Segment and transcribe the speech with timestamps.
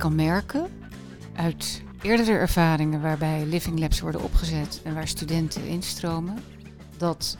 [0.00, 0.66] kan merken
[1.36, 6.38] uit eerdere ervaringen waarbij living labs worden opgezet en waar studenten instromen,
[6.96, 7.36] dat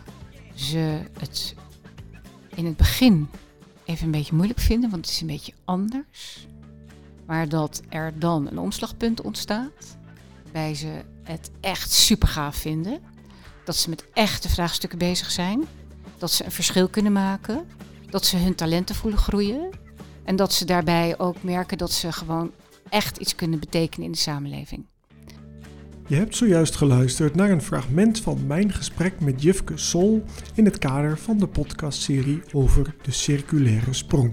[0.54, 1.54] ze het
[2.54, 3.28] in het begin
[3.84, 6.46] even een beetje moeilijk vinden, want het is een beetje anders.
[7.26, 9.96] Maar dat er dan een omslagpunt ontstaat,
[10.42, 13.00] waarbij ze het echt super gaaf vinden.
[13.64, 15.64] Dat ze met echte vraagstukken bezig zijn.
[16.18, 17.66] Dat ze een verschil kunnen maken.
[18.10, 19.70] Dat ze hun talenten voelen groeien.
[20.24, 22.50] En dat ze daarbij ook merken dat ze gewoon
[22.88, 24.84] echt iets kunnen betekenen in de samenleving.
[26.06, 30.78] Je hebt zojuist geluisterd naar een fragment van mijn gesprek met Jufke Sol in het
[30.78, 34.32] kader van de podcastserie over de circulaire sprong.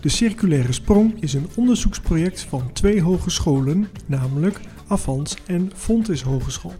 [0.00, 6.74] De Circulaire Sprong is een onderzoeksproject van twee hogescholen, namelijk Avans en Fontis Hogeschool.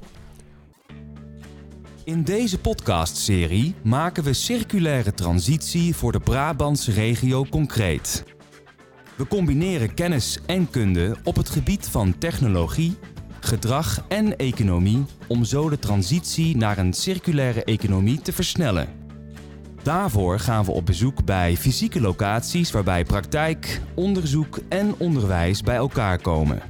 [2.10, 8.24] In deze podcastserie maken we circulaire transitie voor de Brabantse regio concreet.
[9.16, 12.98] We combineren kennis en kunde op het gebied van technologie,
[13.40, 18.88] gedrag en economie om zo de transitie naar een circulaire economie te versnellen.
[19.82, 26.20] Daarvoor gaan we op bezoek bij fysieke locaties waarbij praktijk, onderzoek en onderwijs bij elkaar
[26.20, 26.62] komen.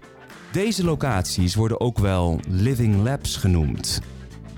[0.52, 4.00] Deze locaties worden ook wel living labs genoemd.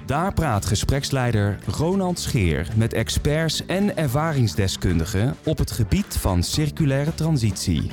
[0.07, 7.91] Daar praat gespreksleider Ronald Scheer met experts en ervaringsdeskundigen op het gebied van circulaire transitie.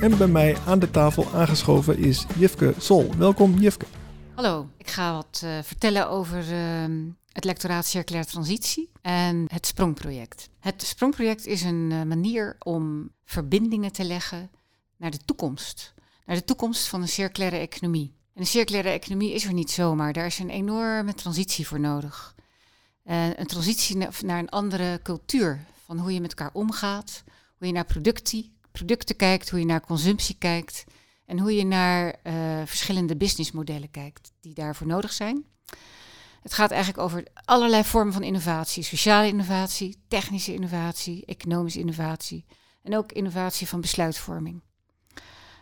[0.00, 3.16] En bij mij aan de tafel aangeschoven is Jifke Sol.
[3.16, 3.86] Welkom Jifke.
[4.34, 10.50] Hallo, ik ga wat uh, vertellen over uh, het lectoraat Circulaire Transitie en het Sprongproject.
[10.60, 14.50] Het Sprongproject is een uh, manier om verbindingen te leggen
[14.96, 15.94] naar de toekomst.
[16.26, 18.18] Naar de toekomst van een circulaire economie.
[18.34, 20.12] En een circulaire economie is er niet zomaar.
[20.12, 22.34] Daar is een enorme transitie voor nodig.
[23.04, 25.64] een transitie naar een andere cultuur.
[25.84, 27.24] Van hoe je met elkaar omgaat,
[27.56, 30.84] hoe je naar productie, producten kijkt, hoe je naar consumptie kijkt
[31.26, 32.32] en hoe je naar uh,
[32.64, 35.44] verschillende businessmodellen kijkt die daarvoor nodig zijn.
[36.42, 42.44] Het gaat eigenlijk over allerlei vormen van innovatie: sociale innovatie, technische innovatie, economische innovatie
[42.82, 44.62] en ook innovatie van besluitvorming.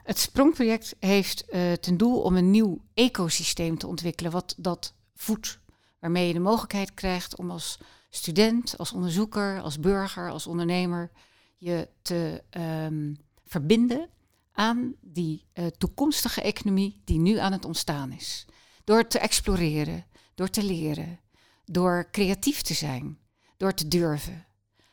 [0.09, 5.61] Het Sprongproject heeft uh, ten doel om een nieuw ecosysteem te ontwikkelen, wat dat voedt,
[6.01, 7.79] waarmee je de mogelijkheid krijgt om als
[8.11, 11.11] student, als onderzoeker, als burger, als ondernemer
[11.57, 12.43] je te
[12.85, 14.09] um, verbinden
[14.53, 18.47] aan die uh, toekomstige economie die nu aan het ontstaan is.
[18.85, 21.21] Door te exploreren, door te leren,
[21.65, 23.19] door creatief te zijn,
[23.57, 24.47] door te durven.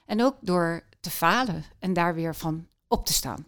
[0.06, 3.46] En ook door te falen en daar weer van op te staan.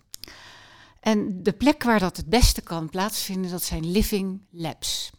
[0.99, 5.11] En de plek waar dat het beste kan plaatsvinden, dat zijn living labs.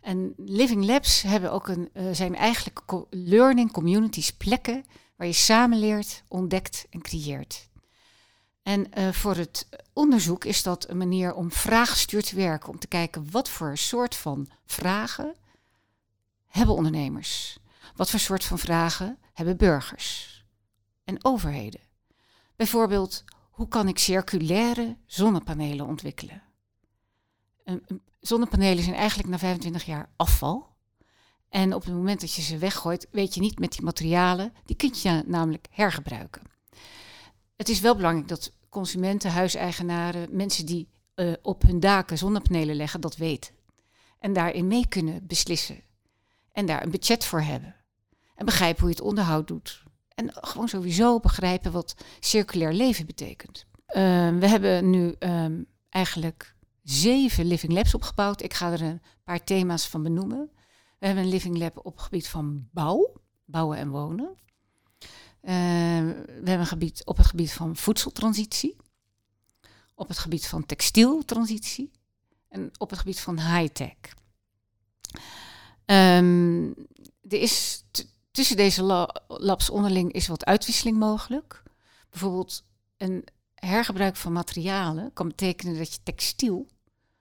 [0.00, 4.84] En living labs hebben ook een, uh, zijn eigenlijk learning communities, plekken
[5.16, 7.68] waar je samen leert, ontdekt en creëert.
[8.62, 12.86] En uh, voor het onderzoek is dat een manier om vraaggestuurd te werken, om te
[12.86, 15.34] kijken wat voor soort van vragen
[16.46, 17.58] hebben ondernemers,
[17.96, 20.44] wat voor soort van vragen hebben burgers
[21.04, 21.80] en overheden.
[22.56, 23.24] Bijvoorbeeld,
[23.58, 26.42] hoe kan ik circulaire zonnepanelen ontwikkelen?
[28.20, 30.76] zonnepanelen zijn eigenlijk na 25 jaar afval.
[31.48, 34.76] En op het moment dat je ze weggooit, weet je niet met die materialen, die
[34.76, 36.42] kun je namelijk hergebruiken.
[37.56, 43.00] Het is wel belangrijk dat consumenten, huiseigenaren, mensen die uh, op hun daken zonnepanelen leggen,
[43.00, 43.54] dat weten.
[44.18, 45.82] En daarin mee kunnen beslissen.
[46.52, 47.74] En daar een budget voor hebben.
[48.34, 49.86] En begrijpen hoe je het onderhoud doet.
[50.18, 53.66] En gewoon sowieso begrijpen wat circulair leven betekent.
[53.88, 58.42] Uh, we hebben nu um, eigenlijk zeven living labs opgebouwd.
[58.42, 60.50] Ik ga er een paar thema's van benoemen.
[60.98, 63.12] We hebben een living lab op het gebied van bouw,
[63.44, 64.36] bouwen en wonen.
[65.42, 65.54] Uh,
[66.12, 68.76] we hebben een gebied op het gebied van voedseltransitie,
[69.94, 71.90] op het gebied van textieltransitie
[72.48, 74.16] en op het gebied van high-tech.
[75.84, 77.84] Er is
[78.38, 78.82] tussen deze
[79.28, 81.62] labs onderling is wat uitwisseling mogelijk.
[82.10, 82.64] Bijvoorbeeld
[82.96, 83.24] een
[83.54, 86.68] hergebruik van materialen kan betekenen dat je textiel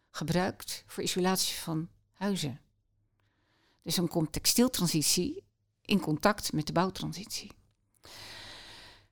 [0.09, 2.59] gebruikt voor isolatie van huizen.
[3.83, 5.43] Dus dan komt textieltransitie
[5.81, 7.51] in contact met de bouwtransitie.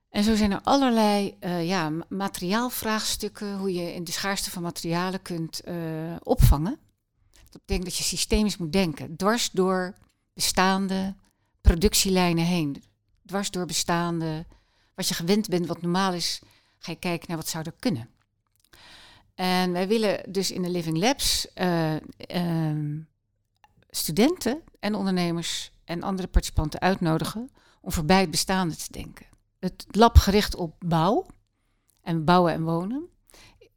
[0.10, 5.22] En zo zijn er allerlei uh, ja, materiaalvraagstukken, hoe je in de schaarste van materialen
[5.22, 6.80] kunt uh, opvangen.
[7.50, 9.96] Dat betekent dat je systemisch moet denken, dwars door
[10.34, 11.16] bestaande
[11.66, 12.84] productielijnen heen.
[13.26, 14.46] Dwars door bestaande,
[14.96, 16.42] wat je gewend bent, wat normaal is,
[16.78, 18.10] ga je kijken naar wat zou er kunnen.
[19.36, 21.96] En wij willen dus in de Living Labs uh,
[23.90, 27.50] studenten en ondernemers en andere participanten uitnodigen
[27.82, 29.26] om voorbij het bestaande te denken.
[29.60, 31.26] het lab gericht op bouw
[32.02, 33.10] en bouwen en wonen.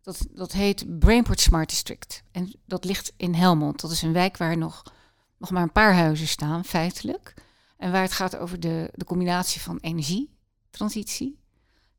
[0.03, 2.23] Dat, dat heet Brainport Smart District.
[2.31, 3.81] En dat ligt in Helmond.
[3.81, 4.83] Dat is een wijk waar nog,
[5.39, 7.35] nog maar een paar huizen staan, feitelijk.
[7.79, 11.39] En waar het gaat over de, de combinatie van energietransitie,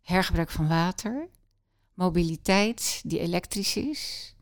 [0.02, 1.28] hergebruik van water,
[1.94, 4.34] mobiliteit die elektrisch is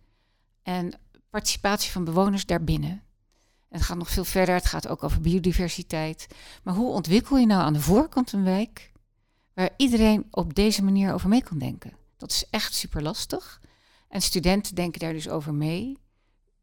[0.64, 1.00] en
[1.30, 3.04] participatie van bewoners daarbinnen.
[3.70, 6.28] het gaat nog veel verder, het gaat ook over biodiversiteit.
[6.64, 8.92] Maar hoe ontwikkel je nou aan de voorkant een wijk
[9.54, 11.98] waar iedereen op deze manier over mee kan denken?
[12.18, 13.62] Dat is echt super lastig.
[14.10, 15.98] En studenten denken daar dus over mee.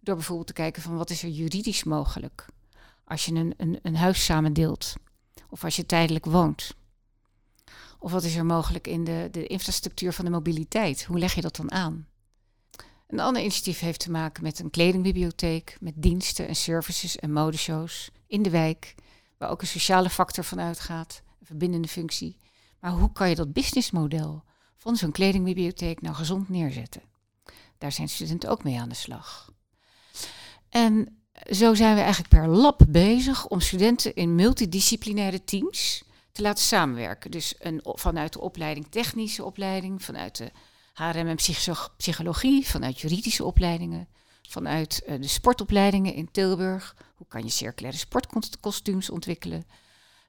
[0.00, 2.46] Door bijvoorbeeld te kijken van wat is er juridisch mogelijk
[3.04, 4.94] als je een, een, een huis samen deelt.
[5.48, 6.74] Of als je tijdelijk woont.
[7.98, 11.04] Of wat is er mogelijk in de, de infrastructuur van de mobiliteit?
[11.04, 12.06] Hoe leg je dat dan aan?
[13.06, 18.10] Een ander initiatief heeft te maken met een kledingbibliotheek, met diensten en services en modeshows
[18.26, 18.94] in de wijk,
[19.38, 22.36] waar ook een sociale factor van uitgaat, een verbindende functie.
[22.80, 24.44] Maar hoe kan je dat businessmodel
[24.76, 27.02] van zo'n kledingbibliotheek nou gezond neerzetten?
[27.78, 29.52] Daar zijn studenten ook mee aan de slag.
[30.68, 36.64] En zo zijn we eigenlijk per lab bezig om studenten in multidisciplinaire teams te laten
[36.64, 37.30] samenwerken.
[37.30, 40.50] Dus een, vanuit de opleiding technische opleiding, vanuit de
[40.94, 41.36] HRM en
[41.96, 44.08] psychologie, vanuit juridische opleidingen,
[44.48, 46.96] vanuit uh, de sportopleidingen in Tilburg.
[47.14, 49.66] Hoe kan je circulaire sportkostuums ontwikkelen?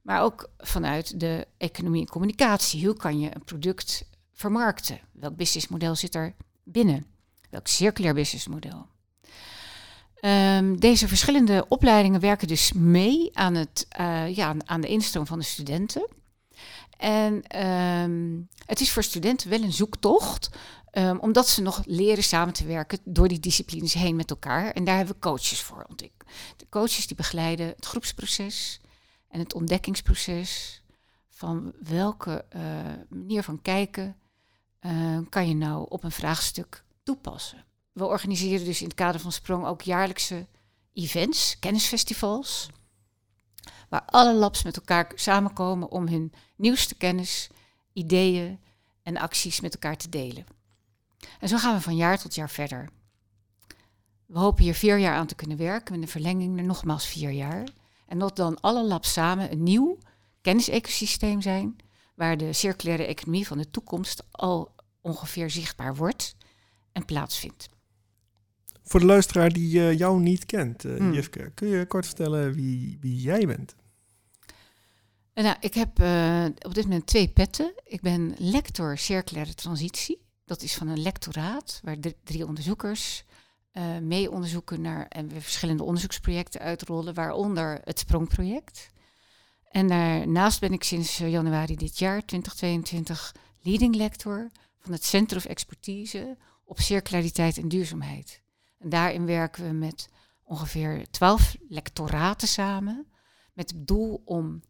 [0.01, 2.85] Maar ook vanuit de economie en communicatie.
[2.85, 4.99] Hoe kan je een product vermarkten?
[5.11, 7.05] Welk businessmodel zit er binnen?
[7.49, 8.87] Welk circulair businessmodel?
[10.25, 15.39] Um, deze verschillende opleidingen werken dus mee aan, het, uh, ja, aan de instroom van
[15.39, 16.07] de studenten.
[16.97, 20.49] En um, het is voor studenten wel een zoektocht,
[20.91, 24.71] um, omdat ze nog leren samen te werken door die disciplines heen met elkaar.
[24.71, 25.85] En daar hebben we coaches voor.
[25.95, 28.79] De coaches die begeleiden het groepsproces
[29.29, 30.81] en het ontdekkingsproces
[31.29, 32.61] van welke uh,
[33.09, 34.15] manier van kijken
[34.81, 37.65] uh, kan je nou op een vraagstuk toepassen.
[37.95, 40.47] We organiseren dus in het kader van Sprong ook jaarlijkse
[40.93, 42.69] events, kennisfestivals
[43.89, 47.49] waar alle labs met elkaar samenkomen om hun nieuwste kennis,
[47.93, 48.59] ideeën
[49.03, 50.45] en acties met elkaar te delen.
[51.39, 52.89] En zo gaan we van jaar tot jaar verder.
[54.25, 57.31] We hopen hier vier jaar aan te kunnen werken met een verlenging naar nogmaals vier
[57.31, 57.67] jaar.
[58.07, 59.97] En dat dan alle labs samen een nieuw
[60.41, 61.75] kennisecosysteem zijn,
[62.15, 66.35] waar de circulaire economie van de toekomst al ongeveer zichtbaar wordt
[66.91, 67.73] en plaatsvindt.
[68.87, 72.97] Voor de luisteraar die uh, jou niet kent, uh, Jifke, kun je kort vertellen wie,
[73.01, 73.75] wie jij bent?
[75.33, 77.73] Eh, nou, ik heb uh, op dit moment twee petten.
[77.83, 80.21] Ik ben lector circulaire transitie.
[80.45, 83.23] Dat is van een lectoraat waar drie onderzoekers
[83.73, 88.89] uh, mee onderzoeken naar en we verschillende onderzoeksprojecten uitrollen, waaronder het Sprongproject.
[89.69, 94.49] En daarnaast ben ik sinds januari dit jaar, 2022, leading lector
[94.79, 98.43] van het Center of Expertise op circulariteit en duurzaamheid.
[98.85, 100.09] En daarin werken we met
[100.43, 103.07] ongeveer twaalf lectoraten samen,
[103.53, 104.61] met het doel om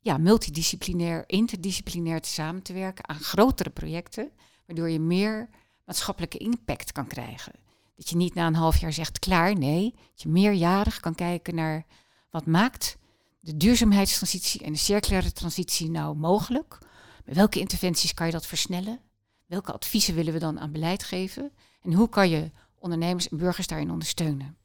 [0.00, 4.30] ja, multidisciplinair, interdisciplinair te samen te werken aan grotere projecten,
[4.66, 5.48] waardoor je meer
[5.84, 7.52] maatschappelijke impact kan krijgen.
[7.96, 11.54] Dat je niet na een half jaar zegt klaar, nee, dat je meerjarig kan kijken
[11.54, 11.86] naar
[12.30, 12.96] wat maakt
[13.40, 16.78] de duurzaamheidstransitie en de circulaire transitie nou mogelijk?
[17.24, 19.00] Met welke interventies kan je dat versnellen?
[19.46, 21.52] Welke adviezen willen we dan aan beleid geven?
[21.82, 22.50] En hoe kan je
[22.84, 24.56] ondernemers en burgers daarin ondersteunen?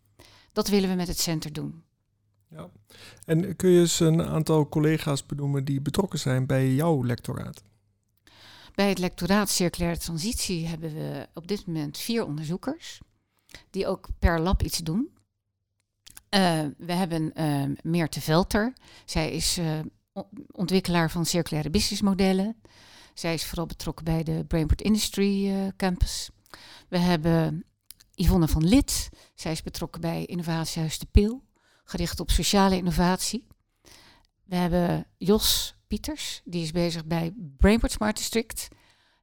[0.51, 1.83] Dat willen we met het center doen.
[2.47, 2.69] Ja.
[3.25, 7.63] En kun je eens een aantal collega's benoemen die betrokken zijn bij jouw lectoraat?
[8.75, 12.99] Bij het lectoraat Circulaire Transitie hebben we op dit moment vier onderzoekers
[13.69, 15.09] die ook per lab iets doen.
[16.35, 18.73] Uh, we hebben uh, Meerte Velter.
[19.05, 19.79] Zij is uh,
[20.51, 22.55] ontwikkelaar van circulaire businessmodellen.
[23.13, 26.29] Zij is vooral betrokken bij de Brainport Industry Campus.
[26.87, 27.63] We hebben
[28.19, 29.09] Yvonne van Lid.
[29.35, 31.43] Zij is betrokken bij Innovatiehuis de Pil
[31.83, 33.47] gericht op sociale innovatie.
[34.43, 38.67] We hebben Jos Pieters, die is bezig bij Brainport Smart District.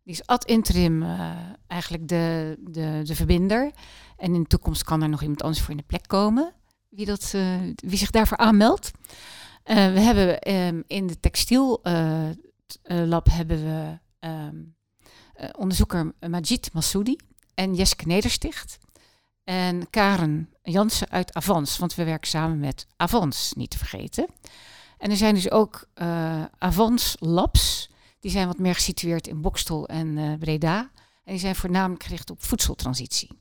[0.02, 1.36] Die is ad interim uh,
[1.66, 3.70] eigenlijk de, de, de verbinder.
[4.16, 6.54] En in de toekomst kan er nog iemand anders voor in de plek komen,
[6.88, 8.90] wie, dat, uh, wie zich daarvoor aanmeldt.
[9.64, 11.88] Uh, we hebben um, in de textiellab
[13.30, 13.98] hebben we
[14.28, 14.74] um,
[15.58, 17.16] onderzoeker Majid Massoudi
[17.54, 18.78] en Jeske Nedersticht.
[19.46, 24.26] En Karen Jansen uit Avans, want we werken samen met Avans, niet te vergeten.
[24.98, 29.88] En er zijn dus ook uh, Avans Labs, die zijn wat meer gesitueerd in Bokstel
[29.88, 30.78] en uh, Breda.
[31.24, 33.38] En die zijn voornamelijk gericht op voedseltransitie.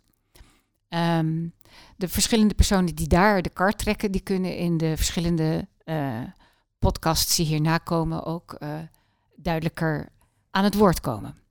[0.89, 1.53] Um,
[1.97, 6.21] de verschillende personen die daar de kar trekken, die kunnen in de verschillende uh,
[6.79, 8.57] podcasts die hierna komen ook
[9.35, 10.09] duidelijker
[10.51, 11.44] aan het woord komen.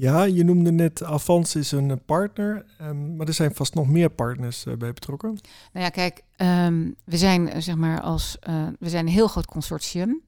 [0.00, 4.10] Ja, je noemde net Avans is een partner, um, maar er zijn vast nog meer
[4.10, 5.38] partners uh, bij betrokken.
[5.72, 8.36] Nou ja, kijk, um, we zijn zeg maar als
[8.78, 10.20] we zijn een heel groot consortium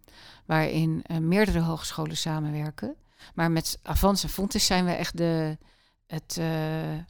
[0.47, 2.95] waarin meerdere hogescholen samenwerken.
[3.35, 5.59] Maar met Avans en Fontes zijn we echt de,
[6.07, 6.41] het,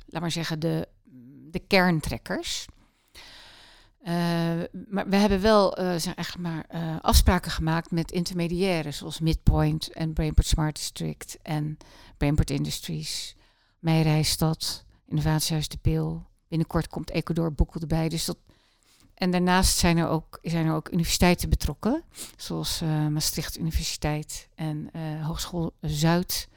[0.06, 0.88] laat maar zeggen, de,
[1.50, 2.66] de kerntrekkers.
[4.02, 4.08] Uh,
[4.88, 10.12] maar we hebben wel uh, echt maar, uh, afspraken gemaakt met intermediairen, zoals Midpoint en
[10.12, 11.76] Brainport Smart District en
[12.16, 13.36] Brainport Industries,
[13.78, 16.26] Meijerijstad, Innovatiehuis de Peel.
[16.48, 18.08] Binnenkort komt Ecuador Boekel erbij.
[18.08, 18.38] Dus dat,
[19.14, 22.02] en daarnaast zijn er ook, zijn er ook universiteiten betrokken,
[22.36, 22.80] zoals
[23.10, 24.90] Maastricht Universiteit en
[25.22, 26.48] Hogeschool Zuid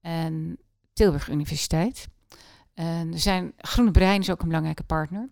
[0.00, 0.58] en
[0.92, 2.08] Tilburg Universiteit.
[2.74, 5.28] En er zijn, Groene Brein is ook een belangrijke partner.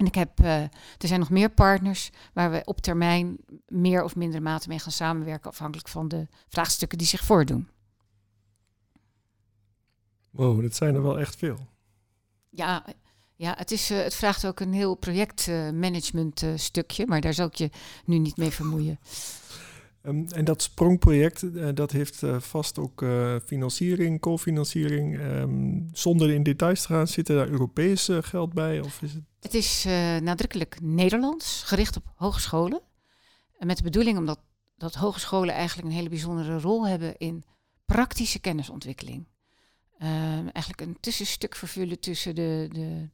[0.00, 3.36] En ik heb, uh, er zijn nog meer partners waar we op termijn
[3.68, 7.68] meer of mindere mate mee gaan samenwerken, afhankelijk van de vraagstukken die zich voordoen.
[10.30, 11.68] Wow, dat zijn er wel echt veel.
[12.48, 12.84] Ja,
[13.36, 17.46] ja het, is, uh, het vraagt ook een heel projectmanagement uh, stukje, maar daar zal
[17.46, 17.70] ik je
[18.04, 18.98] nu niet mee vermoeien.
[20.02, 25.18] Um, en dat sprongproject, uh, dat heeft uh, vast ook uh, financiering, cofinanciering.
[25.18, 28.80] Um, zonder in details te gaan, zit er daar Europees geld bij?
[28.80, 29.28] Of is het...
[29.40, 29.84] het is
[30.22, 32.80] nadrukkelijk Nederlands, gericht op hogescholen.
[33.58, 34.40] En met de bedoeling omdat
[34.76, 37.44] dat hogescholen eigenlijk een hele bijzondere rol hebben in
[37.84, 39.26] praktische kennisontwikkeling.
[39.98, 43.08] Ehm, eigenlijk een tussenstuk vervullen tussen de, de,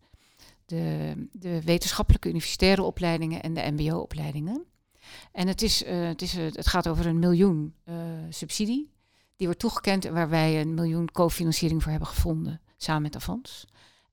[0.66, 4.64] de, de wetenschappelijke universitaire opleidingen en de mbo-opleidingen.
[5.32, 7.74] En het, is, uh, het, is, uh, het gaat over een miljoen
[8.28, 8.94] subsidie.
[9.36, 12.60] Die wordt toegekend en waar wij een miljoen cofinanciering voor hebben gevonden.
[12.76, 13.66] Samen met Avans.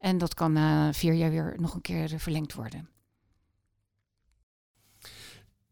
[0.04, 2.90] En dat kan na vier jaar weer nog een keer verlengd worden.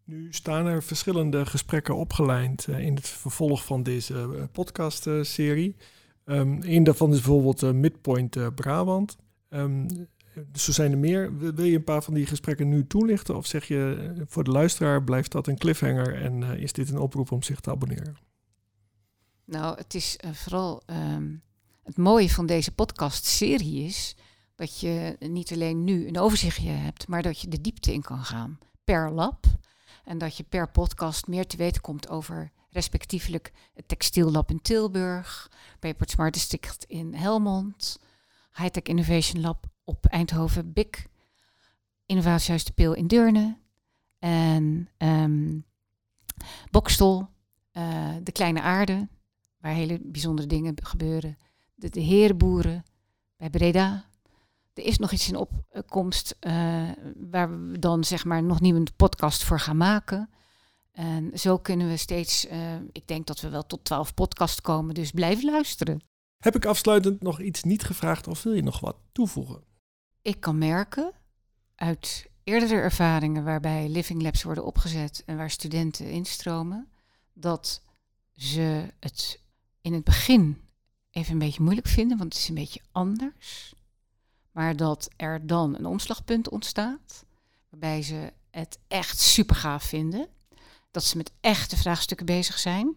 [0.04, 5.76] Nu staan er verschillende gesprekken opgeleid in het vervolg van deze podcastserie.
[6.26, 9.18] Um, een daarvan is bijvoorbeeld Midpoint Brabant.
[9.50, 9.88] Um,
[10.54, 11.38] zo zijn er meer.
[11.38, 13.36] Wil je een paar van die gesprekken nu toelichten?
[13.36, 16.90] Of zeg je eh, voor de luisteraar blijft dat een cliffhanger en uh, is dit
[16.90, 18.18] een oproep om zich te abonneren?
[19.46, 21.42] Nou, het is uh, vooral um,
[21.92, 24.16] het mooie van deze podcast-serie is
[24.56, 28.24] dat je niet alleen nu een overzichtje hebt, maar dat je de diepte in kan
[28.24, 29.46] gaan per lab.
[30.04, 35.52] En dat je per podcast meer te weten komt over respectievelijk het Textiellab in Tilburg,
[35.80, 38.00] Paper Smart District in Helmond,
[38.54, 41.08] Hightech Innovation Lab op Eindhoven BIC,
[42.06, 43.58] Innovatiehuis de Peel in Deurne
[44.20, 45.66] en um,
[46.70, 47.30] Bokstel,
[47.74, 49.10] uh, De Kleine Aarde,
[49.58, 51.38] waar hele bijzondere dingen gebeuren.
[51.82, 52.84] De, de Herenboeren
[53.38, 54.06] bij Breda.
[54.74, 56.90] Er is nog iets in opkomst uh,
[57.30, 60.30] waar we dan zeg maar nog niet een podcast voor gaan maken.
[60.92, 64.94] En zo kunnen we steeds, uh, ik denk dat we wel tot twaalf podcasts komen,
[64.94, 66.02] dus blijf luisteren.
[66.38, 69.64] Heb ik afsluitend nog iets niet gevraagd of wil je nog wat toevoegen?
[70.22, 71.12] ik kan merken
[71.76, 76.92] uit eerdere ervaringen waarbij living labs worden opgezet en waar studenten instromen,
[77.34, 77.82] dat
[78.32, 79.40] ze het
[79.82, 80.62] in het begin
[81.12, 83.74] even een beetje moeilijk vinden, want het is een beetje anders.
[84.52, 87.26] Maar dat er dan een omslagpunt ontstaat,
[87.70, 90.28] waarbij ze het echt super gaaf vinden.
[90.92, 92.96] Dat ze met echte vraagstukken bezig zijn.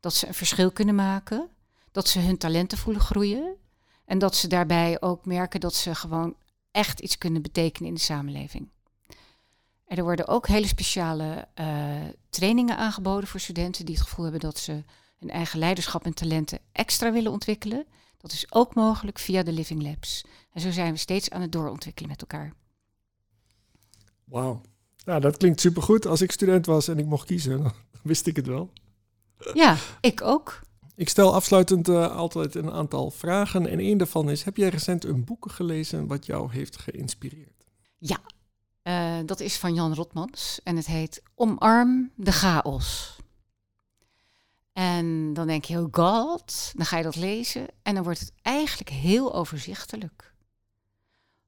[0.00, 1.48] Dat ze een verschil kunnen maken.
[1.92, 3.56] Dat ze hun talenten voelen groeien.
[4.04, 6.36] En dat ze daarbij ook merken dat ze gewoon
[6.70, 8.68] echt iets kunnen betekenen in de samenleving.
[9.86, 11.96] er worden ook hele speciale uh,
[12.28, 14.84] trainingen aangeboden voor studenten die het gevoel hebben dat ze
[15.18, 17.86] hun eigen leiderschap en talenten extra willen ontwikkelen.
[18.18, 20.24] Dat is ook mogelijk via de Living Labs.
[20.52, 22.52] En zo zijn we steeds aan het doorontwikkelen met elkaar.
[24.24, 24.60] Wauw.
[25.04, 26.06] Nou, dat klinkt supergoed.
[26.06, 28.70] Als ik student was en ik mocht kiezen, dan wist ik het wel.
[29.54, 30.60] Ja, ik ook.
[30.94, 33.66] Ik stel afsluitend uh, altijd een aantal vragen.
[33.66, 37.64] En één daarvan is: heb jij recent een boek gelezen wat jou heeft geïnspireerd?
[37.98, 38.18] Ja,
[38.82, 43.15] uh, dat is van Jan Rotmans en het heet Omarm de chaos.
[44.76, 48.32] En dan denk je, oh god, dan ga je dat lezen en dan wordt het
[48.42, 50.34] eigenlijk heel overzichtelijk.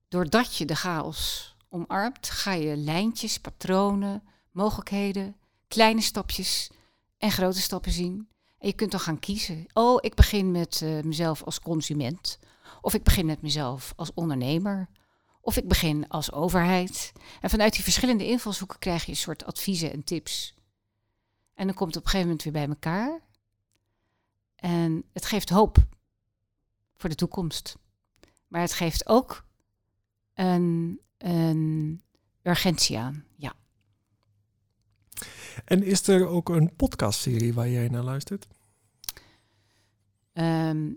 [0.08, 6.70] Doordat je de chaos omarmt, ga je lijntjes, patronen, mogelijkheden, kleine stapjes
[7.18, 8.28] en grote stappen zien.
[8.58, 9.66] En je kunt dan gaan kiezen.
[9.72, 12.38] Oh, ik begin met uh, mezelf als consument.
[12.80, 14.88] Of ik begin met mezelf als ondernemer.
[15.40, 17.12] Of ik begin als overheid.
[17.40, 20.56] En vanuit die verschillende invalshoeken krijg je een soort adviezen en tips.
[21.58, 23.20] En dan komt het op een gegeven moment weer bij elkaar.
[24.56, 25.78] En het geeft hoop
[26.96, 27.76] voor de toekomst.
[28.48, 29.44] Maar het geeft ook
[30.34, 32.02] een, een
[32.42, 33.24] urgentie aan.
[33.36, 33.54] Ja.
[35.64, 38.48] En is er ook een podcastserie waar jij naar luistert?
[40.32, 40.92] Ehm,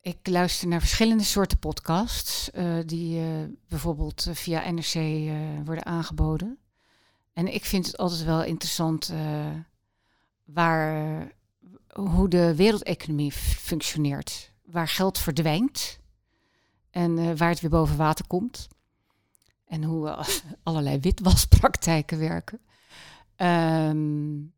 [0.00, 4.94] ik luister naar verschillende soorten podcasts uh, die uh, bijvoorbeeld uh, via NRC
[5.64, 6.58] worden aangeboden.
[7.34, 9.12] En ik vind het altijd wel interessant
[10.44, 11.32] waar,
[11.92, 14.52] hoe de wereldeconomie functioneert.
[14.64, 15.98] Waar geld verdwijnt
[16.90, 18.68] en waar het weer boven water komt.
[19.66, 20.24] En hoe
[20.62, 22.60] allerlei witwaspraktijken werken.
[23.36, 24.52] Um,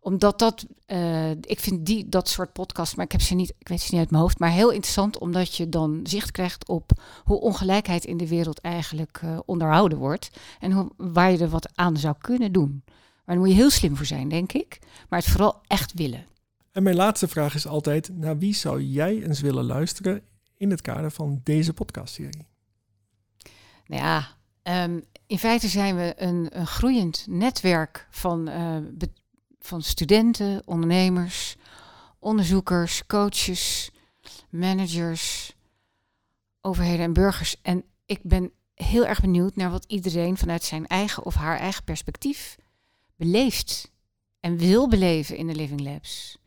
[0.00, 3.68] omdat dat, uh, ik vind die, dat soort podcasts, maar ik heb ze niet, ik
[3.68, 6.92] weet ze niet uit mijn hoofd, maar heel interessant omdat je dan zicht krijgt op
[7.24, 10.30] hoe ongelijkheid in de wereld eigenlijk uh, onderhouden wordt.
[10.60, 12.82] En hoe, waar je er wat aan zou kunnen doen.
[12.84, 14.78] Maar daar moet je heel slim voor zijn, denk ik.
[15.08, 16.26] Maar het vooral echt willen.
[16.72, 20.22] En mijn laatste vraag is altijd, naar wie zou jij eens willen luisteren
[20.56, 22.46] in het kader van deze podcastserie?
[23.86, 24.28] Nou ja,
[24.84, 28.76] um, in feite zijn we een, een groeiend netwerk van uh,
[29.58, 31.56] van studenten, ondernemers,
[32.18, 33.90] onderzoekers, coaches,
[34.50, 35.52] managers,
[36.60, 37.60] overheden en burgers.
[37.62, 41.84] En ik ben heel erg benieuwd naar wat iedereen vanuit zijn eigen of haar eigen
[41.84, 42.56] perspectief
[43.16, 43.90] beleeft
[44.40, 46.38] en wil beleven in de Living Labs.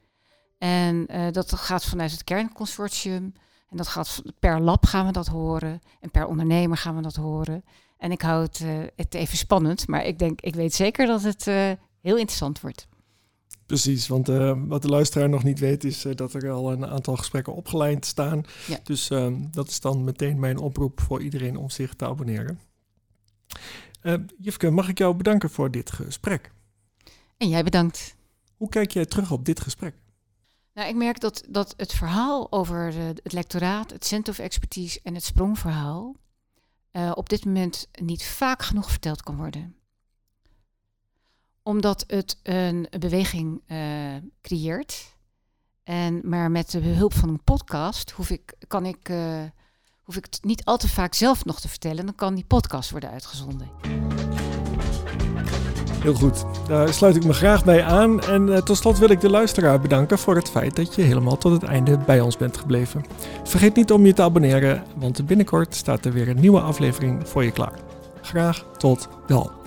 [0.57, 3.33] En uh, dat gaat vanuit het kernconsortium.
[3.69, 5.81] En dat gaat per lab gaan we dat horen.
[5.99, 7.63] En per ondernemer gaan we dat horen.
[7.97, 9.87] En ik hou het, uh, het even spannend.
[9.87, 12.87] Maar ik denk, ik weet zeker dat het uh, heel interessant wordt.
[13.71, 16.85] Precies, want uh, wat de luisteraar nog niet weet is uh, dat er al een
[16.85, 18.43] aantal gesprekken opgeleid staan.
[18.67, 18.79] Ja.
[18.83, 22.59] Dus uh, dat is dan meteen mijn oproep voor iedereen om zich te abonneren.
[24.37, 26.51] Jufke, mag ik jou bedanken voor dit gesprek?
[27.37, 28.15] En jij bedankt.
[28.57, 29.95] Hoe kijk jij terug op dit gesprek?
[30.73, 35.13] Nou, ik merk dat, dat het verhaal over het lectoraat, het Center of Expertise en
[35.13, 36.15] het sprongverhaal
[37.13, 39.75] op dit moment niet vaak genoeg verteld kan worden
[41.63, 43.77] omdat het een beweging uh,
[44.41, 45.15] creëert.
[45.83, 49.41] En, maar met de hulp van een podcast hoef ik, kan ik, uh,
[50.03, 52.05] hoef ik het niet al te vaak zelf nog te vertellen.
[52.05, 53.69] Dan kan die podcast worden uitgezonden.
[56.01, 58.21] Heel goed, daar sluit ik me graag bij aan.
[58.21, 61.37] En uh, tot slot wil ik de luisteraar bedanken voor het feit dat je helemaal
[61.37, 63.03] tot het einde bij ons bent gebleven.
[63.43, 67.43] Vergeet niet om je te abonneren, want binnenkort staat er weer een nieuwe aflevering voor
[67.43, 67.79] je klaar.
[68.21, 69.60] Graag tot wel.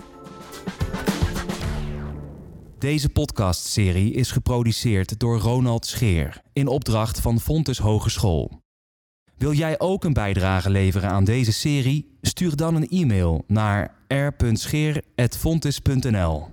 [2.84, 8.50] Deze podcastserie is geproduceerd door Ronald Scheer in opdracht van Fontes Hogeschool.
[9.36, 12.16] Wil jij ook een bijdrage leveren aan deze serie?
[12.20, 16.48] Stuur dan een e-mail naar r.scheer.fontes.nl.